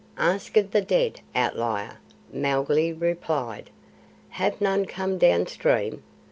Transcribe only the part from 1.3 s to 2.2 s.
Outlier,"